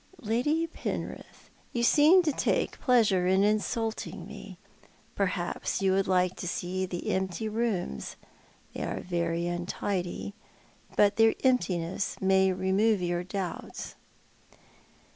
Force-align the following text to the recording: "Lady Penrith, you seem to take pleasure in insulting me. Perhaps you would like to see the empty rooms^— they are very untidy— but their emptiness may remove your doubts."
"Lady 0.33 0.65
Penrith, 0.65 1.51
you 1.73 1.83
seem 1.83 2.23
to 2.23 2.31
take 2.31 2.79
pleasure 2.81 3.27
in 3.27 3.43
insulting 3.43 4.25
me. 4.25 4.57
Perhaps 5.15 5.79
you 5.79 5.91
would 5.91 6.07
like 6.07 6.35
to 6.37 6.47
see 6.47 6.87
the 6.87 7.11
empty 7.11 7.47
rooms^— 7.47 8.15
they 8.73 8.81
are 8.83 9.01
very 9.01 9.45
untidy— 9.45 10.33
but 10.95 11.17
their 11.17 11.35
emptiness 11.43 12.19
may 12.19 12.51
remove 12.51 12.99
your 12.99 13.23
doubts." 13.23 13.93